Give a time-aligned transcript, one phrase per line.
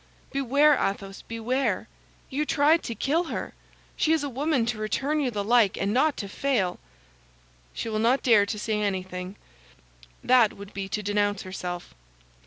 [0.31, 1.87] "Beware, Athos, beware.
[2.31, 3.53] You tried to kill her;
[3.95, 6.79] she is a woman to return you the like, and not to fail."
[7.71, 9.35] "She will not dare to say anything;
[10.23, 11.93] that would be to denounce herself."